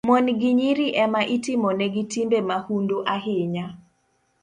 [0.07, 3.67] Mon gi nyiri e ma itimonegi timbe mahundu ahinya